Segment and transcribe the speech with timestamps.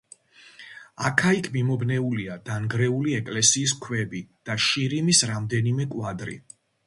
[1.09, 6.41] აქა-იქ მიმობნეულია დანგრეული ეკლესიის ქვები და შირიმის რამდენიმე კვადრი.